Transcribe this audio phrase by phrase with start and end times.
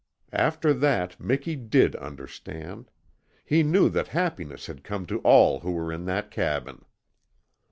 [0.33, 2.89] After that Miki DID understand.
[3.45, 6.83] He knew that happiness had come to all who were in that cabin.